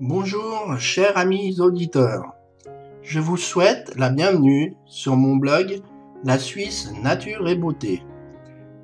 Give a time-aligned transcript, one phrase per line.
[0.00, 2.34] Bonjour, chers amis auditeurs.
[3.02, 5.80] Je vous souhaite la bienvenue sur mon blog
[6.22, 8.02] La Suisse Nature et Beauté.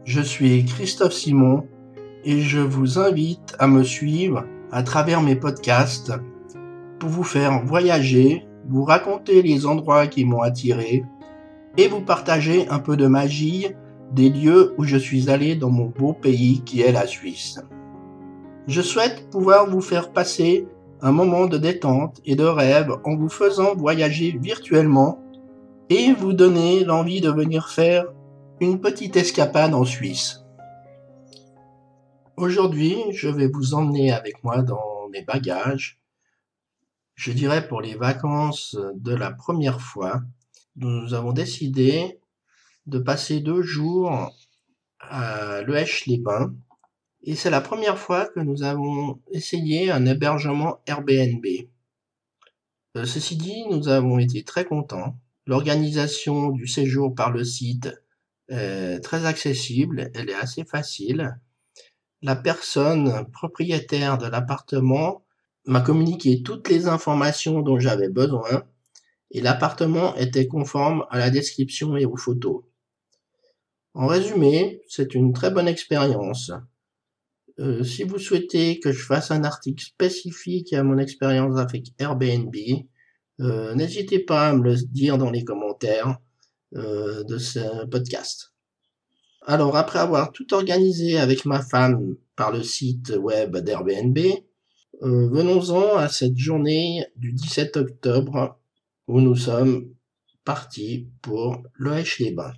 [0.05, 1.67] Je suis Christophe Simon
[2.25, 6.15] et je vous invite à me suivre à travers mes podcasts
[6.99, 11.05] pour vous faire voyager, vous raconter les endroits qui m'ont attiré
[11.77, 13.67] et vous partager un peu de magie
[14.13, 17.61] des lieux où je suis allé dans mon beau pays qui est la Suisse.
[18.67, 20.67] Je souhaite pouvoir vous faire passer
[21.03, 25.21] un moment de détente et de rêve en vous faisant voyager virtuellement
[25.91, 28.07] et vous donner l'envie de venir faire
[28.61, 30.45] une petite escapade en Suisse.
[32.37, 36.01] Aujourd'hui, je vais vous emmener avec moi dans mes bagages.
[37.15, 40.23] Je dirais pour les vacances de la première fois,
[40.77, 42.21] nous avons décidé
[42.87, 44.31] de passer deux jours
[45.01, 46.55] à Loèche-les-Bains.
[47.25, 51.47] Et c'est la première fois que nous avons essayé un hébergement Airbnb.
[52.97, 55.17] Euh, ceci dit, nous avons été très contents.
[55.47, 57.91] L'organisation du séjour par le site
[58.49, 61.39] est très accessible, elle est assez facile.
[62.23, 65.25] La personne propriétaire de l'appartement
[65.65, 68.65] m'a communiqué toutes les informations dont j'avais besoin
[69.31, 72.63] et l'appartement était conforme à la description et aux photos.
[73.95, 76.53] En résumé, c'est une très bonne expérience.
[77.59, 82.55] Euh, si vous souhaitez que je fasse un article spécifique à mon expérience avec Airbnb,
[83.41, 86.19] euh, n'hésitez pas à me le dire dans les commentaires
[86.75, 88.53] euh, de ce podcast.
[89.47, 94.19] Alors, après avoir tout organisé avec ma femme par le site web d'Airbnb,
[95.01, 98.61] venons-en à cette journée du 17 octobre
[99.09, 99.93] où nous sommes
[100.45, 102.55] partis pour Loèche-les-Bains.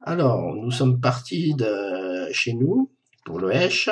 [0.00, 2.90] Alors, nous sommes partis de chez nous
[3.24, 3.88] pour l'Oèche.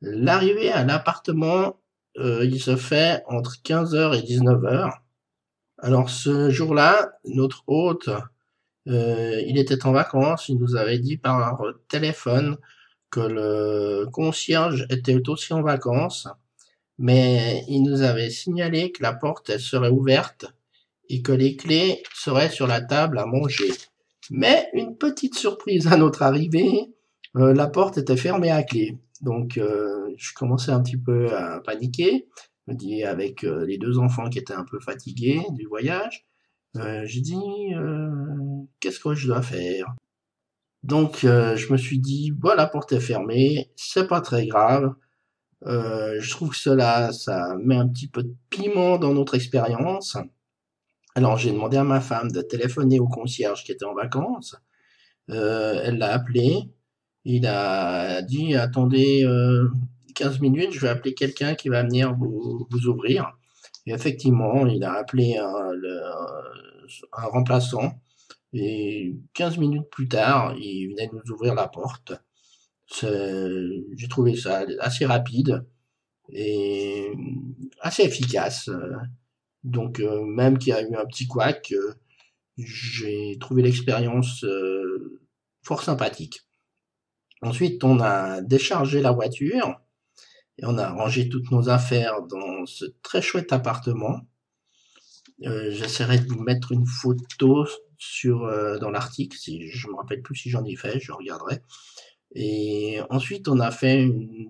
[0.00, 1.80] L'arrivée à l'appartement,
[2.18, 4.92] euh, il se fait entre 15h et 19h.
[5.78, 8.08] Alors ce jour-là, notre hôte,
[8.88, 12.56] euh, il était en vacances, il nous avait dit par téléphone
[13.10, 16.28] que le concierge était aussi en vacances,
[16.98, 20.46] mais il nous avait signalé que la porte elle serait ouverte
[21.08, 23.70] et que les clés seraient sur la table à manger.
[24.30, 26.92] Mais une petite surprise à notre arrivée,
[27.36, 28.98] euh, la porte était fermée à clé.
[29.22, 32.28] Donc euh, je commençais un petit peu à paniquer.
[32.66, 36.26] Je me dis avec euh, les deux enfants qui étaient un peu fatigués du voyage,
[36.74, 37.72] j'ai dit
[38.78, 39.86] qu'est-ce que je dois faire?
[40.84, 44.94] Donc je me suis dit voilà, porte est fermée, c'est pas très grave.
[45.64, 50.16] je trouve que cela, ça met un petit peu de piment dans notre expérience.
[51.16, 54.54] Alors j'ai demandé à ma femme de téléphoner au concierge qui était en vacances.
[55.30, 56.70] Euh, elle l'a appelé.
[57.30, 59.20] Il a dit attendez
[60.14, 63.36] 15 euh, minutes, je vais appeler quelqu'un qui va venir vous, ouvrir.
[63.84, 65.74] Et effectivement, il a appelé un,
[67.12, 68.00] remplaçant.
[68.54, 72.14] Et 15 minutes plus tard, il venait nous ouvrir la porte.
[73.02, 75.66] J'ai trouvé ça assez rapide
[76.32, 77.12] et
[77.82, 78.70] assez efficace.
[79.64, 81.92] Donc euh, même qu'il y a eu un petit couac, euh,
[82.56, 84.46] j'ai trouvé l'expérience
[85.62, 86.47] fort sympathique.
[87.42, 89.80] Ensuite, on a déchargé la voiture
[90.58, 94.20] et on a rangé toutes nos affaires dans ce très chouette appartement.
[95.40, 97.64] J'essaierai de vous mettre une photo
[97.96, 98.40] sur
[98.80, 99.38] dans l'article.
[99.38, 101.60] Si je me rappelle plus si j'en ai fait, je regarderai.
[102.34, 104.48] Et ensuite, on a fait une,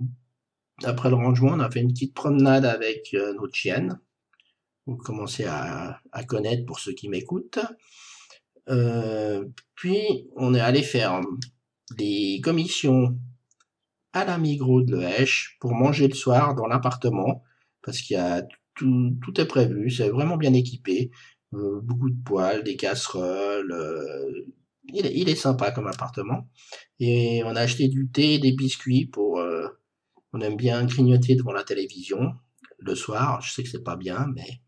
[0.85, 4.01] après le rangement, on a fait une petite promenade avec notre chienne
[4.89, 7.59] vous commencez à, connaître pour ceux qui m'écoutent.
[8.71, 9.45] Euh,
[9.75, 11.21] puis on est allé faire
[11.97, 13.19] des commissions
[14.13, 17.45] à la Migros de l'Esch pour manger le soir dans l'appartement
[17.83, 18.43] parce qu'il y a
[18.75, 21.11] tout, tout est prévu, c'est vraiment bien équipé,
[21.55, 23.73] euh, beaucoup de poêles, des casseroles.
[23.73, 24.47] Euh,
[24.93, 26.49] il, est, il, est, sympa comme appartement.
[27.01, 29.43] Et on a acheté du thé des biscuits pour.
[30.33, 32.35] on aime bien grignoter devant la télévision
[32.79, 33.41] le soir.
[33.43, 34.61] Je sais que c'est pas bien, mais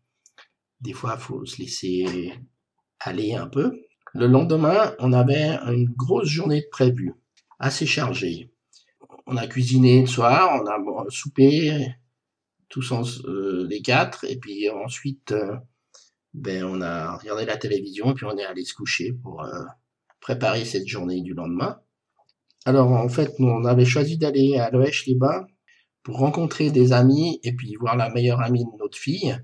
[0.81, 2.33] des fois, faut se laisser
[2.99, 3.73] aller un peu.
[4.13, 7.13] Le lendemain, on avait une grosse journée de prévue,
[7.59, 8.51] assez chargée.
[9.25, 11.87] On a cuisiné le soir, on a soupé,
[12.67, 12.91] tous
[13.25, 15.55] euh, les quatre, et puis ensuite, euh,
[16.33, 19.63] ben, on a regardé la télévision, et puis on est allé se coucher pour euh,
[20.19, 21.79] préparer cette journée du lendemain.
[22.65, 25.45] Alors, en fait, nous, on avait choisi d'aller à Loèche-les-Bains
[26.03, 29.37] pour rencontrer des amis et puis voir la meilleure amie de notre fille.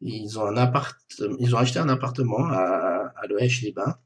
[0.00, 0.96] Ils ont un appart,
[1.38, 2.89] ils ont acheté un appartement à,
[3.22, 3.96] à les bains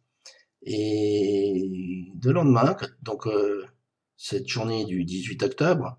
[0.63, 3.65] Et de lendemain, donc euh,
[4.17, 5.99] cette journée du 18 octobre,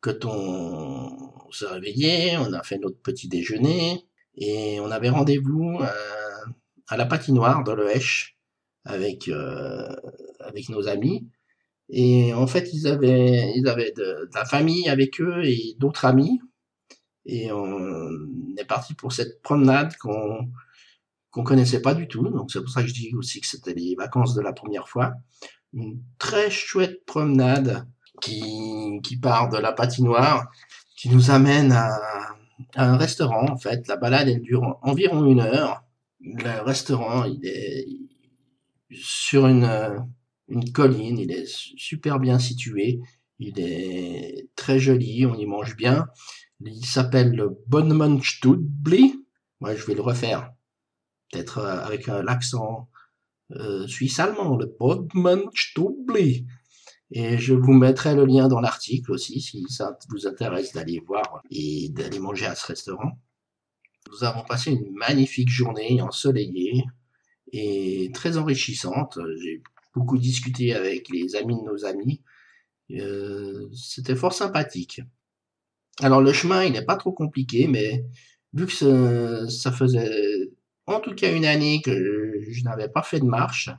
[0.00, 4.04] quand on s'est réveillé, on a fait notre petit déjeuner
[4.36, 6.50] et on avait rendez-vous euh,
[6.88, 8.36] à la patinoire de l'Oesch
[8.84, 9.88] avec euh,
[10.40, 11.26] avec nos amis.
[11.88, 16.40] Et en fait, ils avaient ils avaient de, la famille avec eux et d'autres amis.
[17.26, 18.10] Et on
[18.58, 20.50] est parti pour cette promenade qu'on
[21.34, 22.28] qu'on connaissait pas du tout.
[22.28, 24.88] Donc c'est pour ça que je dis aussi que c'était les vacances de la première
[24.88, 25.14] fois.
[25.72, 27.88] Une très chouette promenade
[28.22, 30.48] qui, qui part de la patinoire,
[30.96, 31.90] qui nous amène à,
[32.76, 33.48] un restaurant.
[33.50, 35.82] En fait, la balade elle dure environ une heure.
[36.20, 37.84] Le restaurant, il est
[38.92, 40.06] sur une,
[40.48, 43.00] une colline, il est super bien situé,
[43.40, 46.06] il est très joli, on y mange bien.
[46.60, 49.16] Il s'appelle le Bonmonstudbli.
[49.60, 50.53] Moi, je vais le refaire
[51.34, 52.88] peut-être euh, avec l'accent
[53.52, 56.46] euh, suisse-allemand, le Bodmanstubli.
[57.10, 61.42] Et je vous mettrai le lien dans l'article aussi si ça vous intéresse d'aller voir
[61.50, 63.18] et d'aller manger à ce restaurant.
[64.10, 66.84] Nous avons passé une magnifique journée ensoleillée
[67.52, 69.18] et très enrichissante.
[69.40, 69.62] J'ai
[69.94, 72.22] beaucoup discuté avec les amis de nos amis.
[72.90, 75.00] Euh, C'était fort sympathique.
[76.00, 78.04] Alors le chemin, il n'est pas trop compliqué, mais
[78.52, 80.50] vu que ça faisait
[80.86, 83.70] en tout cas une année que je n'avais pas fait de marche.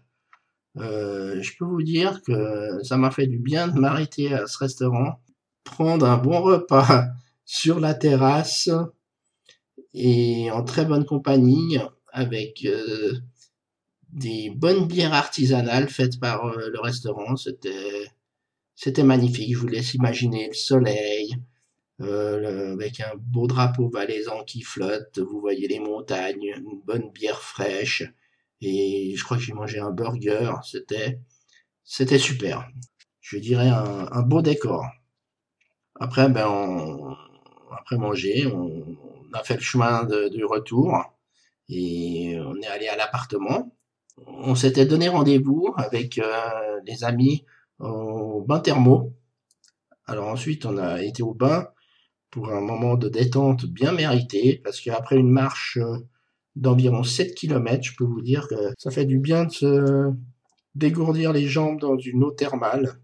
[0.78, 4.58] Euh, je peux vous dire que ça m'a fait du bien de m'arrêter à ce
[4.58, 5.22] restaurant,
[5.64, 7.06] prendre un bon repas
[7.46, 8.70] sur la terrasse
[9.94, 11.78] et en très bonne compagnie
[12.12, 13.14] avec euh,
[14.12, 17.36] des bonnes bières artisanales faites par euh, le restaurant.
[17.38, 18.10] C'était
[18.76, 19.54] c'était magnifique.
[19.54, 21.38] Je vous laisse imaginer le soleil,
[22.02, 27.42] euh, avec un beau drapeau valaisan qui flotte, vous voyez les montagnes, une bonne bière
[27.42, 28.04] fraîche,
[28.62, 31.22] et je crois que j'ai mangé un burger, c'était,
[31.84, 32.68] c'était super.
[33.22, 34.86] Je dirais un, beau décor.
[35.96, 37.16] Après, ben, on,
[37.72, 38.98] après manger, on,
[39.34, 40.98] a fait le chemin de, du retour,
[41.70, 43.76] et on est allé à l'appartement.
[44.28, 47.46] On s'était donné rendez-vous avec euh, les amis
[47.80, 49.14] au bain thermo.
[50.06, 51.68] Alors ensuite, on a été au bain
[52.36, 56.00] pour un moment de détente bien mérité, parce qu'après une marche euh,
[56.58, 60.12] d'environ 7 km, je peux vous dire que ça fait du bien de se
[60.76, 63.00] dégourdir les jambes dans une eau thermale.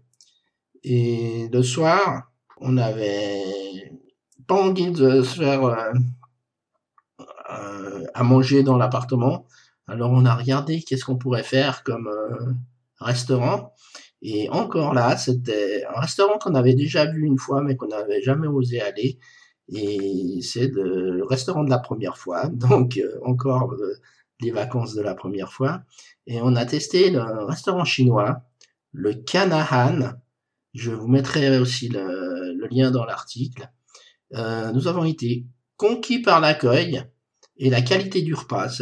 [0.84, 3.98] Et le soir, on avait
[4.46, 5.92] pas envie de se faire euh,
[7.50, 9.46] euh, à manger dans l'appartement.
[9.86, 12.10] Alors on a regardé qu'est-ce qu'on pourrait faire comme
[13.00, 13.72] restaurant.
[14.22, 18.22] Et encore là, c'était un restaurant qu'on avait déjà vu une fois, mais qu'on n'avait
[18.22, 19.18] jamais osé aller.
[19.68, 23.94] Et c'est le restaurant de la première fois, donc euh, encore euh,
[24.40, 25.82] les vacances de la première fois.
[26.26, 28.42] Et on a testé le restaurant chinois,
[28.92, 30.12] le Kanahan.
[30.72, 33.68] Je vous mettrai aussi le, lien dans l'article.
[34.34, 35.46] Euh, nous avons été
[35.76, 37.02] conquis par l'accueil
[37.56, 38.80] et la qualité du repas.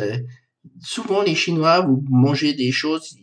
[0.82, 3.16] Souvent les Chinois, vous mangez des choses,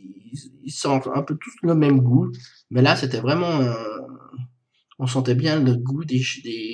[0.63, 2.31] ils sentent un peu tous le même goût,
[2.69, 3.59] mais là c'était vraiment,
[5.00, 6.21] on sentait bien le goût des,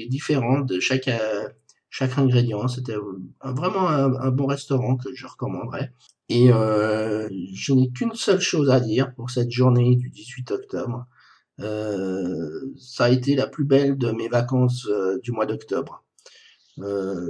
[0.09, 1.47] différents de chaque euh,
[1.89, 2.67] chaque ingrédient.
[2.67, 2.95] C'était
[3.43, 5.93] vraiment un, bon restaurant que je recommanderais.
[6.29, 11.05] Et euh, je n'ai qu'une seule chose à dire pour cette journée du 18 octobre.
[11.59, 16.03] Euh, ça a été la plus belle de mes vacances euh, du mois d'octobre.
[16.79, 17.29] Euh,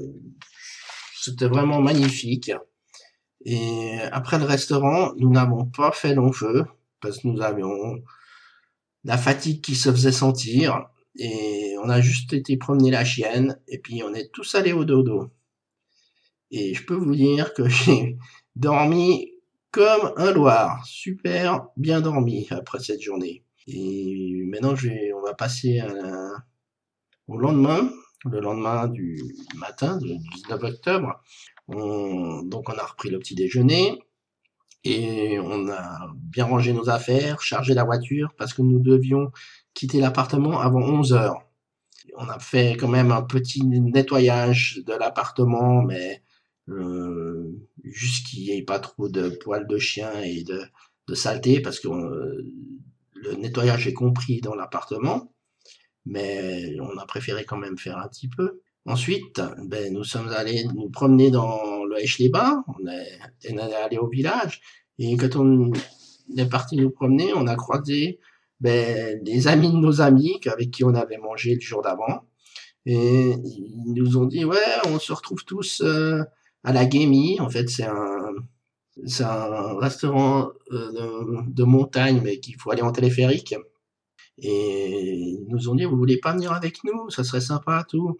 [1.20, 2.52] c'était vraiment magnifique.
[3.46, 6.66] Et après le restaurant, nous n'avons pas fait long feu
[7.02, 8.02] parce que nous avions
[9.04, 13.80] la fatigue qui se faisait sentir et on a juste été promener la chienne et
[13.80, 15.32] puis on est tous allés au dodo.
[16.52, 18.18] Et je peux vous dire que j'ai
[18.56, 19.32] dormi
[19.72, 23.44] comme un loir, super bien dormi après cette journée.
[23.68, 25.82] Et maintenant, je on va passer
[27.28, 27.90] au lendemain,
[28.26, 29.20] le lendemain du
[29.56, 31.22] matin, du 19 octobre.
[31.70, 34.00] Donc on a repris le petit déjeuner
[34.84, 39.32] et on a bien rangé nos affaires, chargé la voiture parce que nous devions
[39.74, 41.46] quitter l'appartement avant 11 heures.
[42.18, 46.22] On a fait quand même un petit nettoyage de l'appartement, mais
[46.70, 47.52] euh,
[47.84, 50.62] juste qu'il n'y ait pas trop de poils de chien et de,
[51.08, 52.46] de saleté parce que euh,
[53.16, 55.34] le nettoyage est compris dans l'appartement,
[56.06, 58.62] mais on a préféré quand même faire un petit peu.
[58.86, 63.20] Ensuite, ben, nous sommes allés nous promener dans le bains on est,
[63.52, 64.62] on est allé au village,
[65.00, 65.72] et quand on
[66.38, 68.20] est parti nous promener, on a croisé
[68.60, 72.24] ben, des amis de nos amis avec qui on avait mangé le jour d'avant.
[72.86, 76.22] Et ils nous ont dit, ouais, on se retrouve tous euh,
[76.64, 77.40] à la Gamey.
[77.40, 78.34] En fait, c'est un,
[79.06, 83.56] c'est un restaurant euh, de, de, montagne, mais qu'il faut aller en téléphérique.
[84.38, 87.10] Et ils nous ont dit, vous voulez pas venir avec nous?
[87.10, 88.20] Ça serait sympa, tout.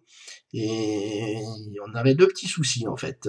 [0.54, 1.42] Et
[1.88, 3.28] on avait deux petits soucis, en fait.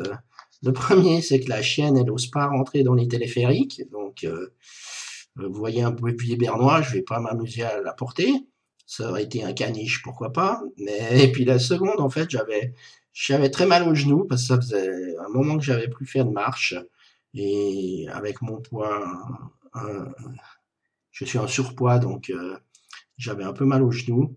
[0.63, 3.83] Le premier, c'est que la chienne, elle n'ose pas rentrer dans les téléphériques.
[3.91, 4.55] Donc, euh,
[5.37, 8.33] vous voyez un pied bernois, je vais pas m'amuser à la porter.
[8.87, 10.63] Ça aurait été un caniche, pourquoi pas.
[10.79, 12.75] Mais, et puis la seconde, en fait, j'avais,
[13.13, 16.25] j'avais très mal au genou parce que ça faisait un moment que j'avais plus fait
[16.25, 16.75] de marche.
[17.35, 19.51] Et avec mon poids,
[21.11, 22.57] je suis en surpoids, donc euh,
[23.17, 24.37] j'avais un peu mal au genou.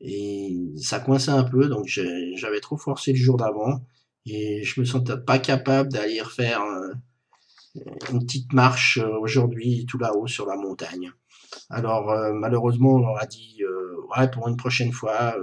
[0.00, 3.84] Et ça coinçait un peu, donc j'avais trop forcé le jour d'avant.
[4.26, 6.92] Et je me sentais pas capable d'aller refaire euh,
[8.10, 11.12] une petite marche euh, aujourd'hui tout là-haut sur la montagne.
[11.70, 13.62] Alors malheureusement, on leur a dit,
[14.16, 15.36] ouais, pour une prochaine fois,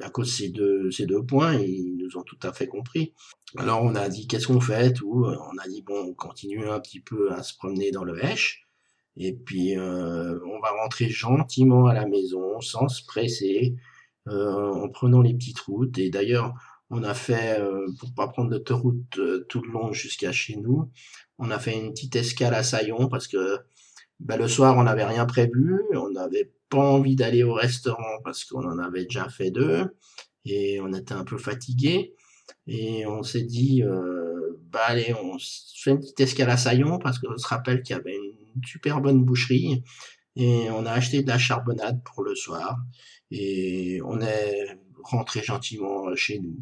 [0.00, 3.14] à cause de ces deux, ces deux points, ils nous ont tout à fait compris.
[3.56, 5.24] Alors on a dit qu'est-ce qu'on fait tout?
[5.26, 8.67] On a dit bon, on continue un petit peu à se promener dans le Hesh.
[9.18, 13.76] Et puis euh, on va rentrer gentiment à la maison, sans se presser,
[14.28, 15.98] euh, en prenant les petites routes.
[15.98, 16.54] Et d'ailleurs,
[16.90, 20.90] on a fait, euh, pour pas prendre l'autoroute euh, tout le long jusqu'à chez nous,
[21.38, 23.58] on a fait une petite escale à Saillon parce que
[24.20, 28.44] ben, le soir on n'avait rien prévu, on n'avait pas envie d'aller au restaurant parce
[28.44, 29.96] qu'on en avait déjà fait deux.
[30.44, 32.14] Et on était un peu fatigué
[32.66, 33.82] et on s'est dit
[34.72, 37.98] bah allez on fait une petite escale à Saillon parce qu'on se rappelle qu'il y
[37.98, 38.17] avait
[38.64, 39.82] super bonne boucherie
[40.36, 42.78] et on a acheté de la charbonnade pour le soir
[43.30, 46.56] et on est rentré gentiment chez nous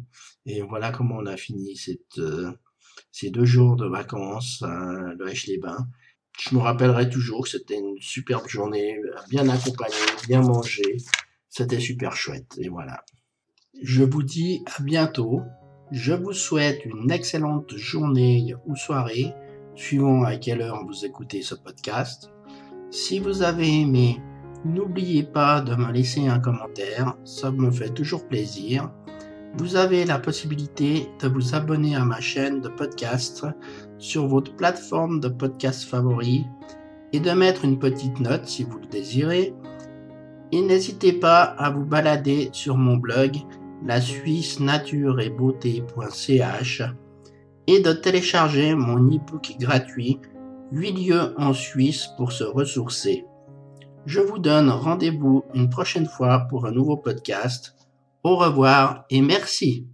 [0.45, 1.79] et voilà comment on a fini
[2.17, 2.51] euh,
[3.11, 5.87] ces deux jours de vacances à le les bains
[6.39, 8.99] je me rappellerai toujours que c'était une superbe journée,
[9.29, 9.95] bien accompagnée,
[10.27, 10.97] bien mangée.
[11.49, 12.53] C'était super chouette.
[12.59, 13.03] Et voilà.
[13.81, 15.41] Je vous dis à bientôt.
[15.91, 19.33] Je vous souhaite une excellente journée ou soirée,
[19.77, 22.31] suivant à quelle heure vous écoutez ce podcast.
[22.89, 24.19] Si vous avez aimé,
[24.65, 28.91] n'oubliez pas de me laisser un commentaire, ça me fait toujours plaisir.
[29.57, 33.45] Vous avez la possibilité de vous abonner à ma chaîne de podcast
[33.99, 36.45] sur votre plateforme de podcast favori
[37.13, 39.53] et de mettre une petite note si vous le désirez.
[40.51, 43.37] Et n'hésitez pas à vous balader sur mon blog
[43.85, 46.81] la Suisse nature et beauté.ch
[47.67, 50.19] et de télécharger mon e-book gratuit
[50.71, 53.25] 8 lieux en Suisse pour se ressourcer.
[54.05, 57.75] Je vous donne rendez-vous une prochaine fois pour un nouveau podcast.
[58.23, 59.87] Au revoir et merci.